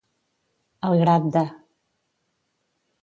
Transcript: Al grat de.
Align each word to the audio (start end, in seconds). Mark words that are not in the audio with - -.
Al 0.89 0.97
grat 1.03 1.27
de. 1.37 1.45